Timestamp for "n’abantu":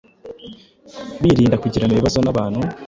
2.21-2.61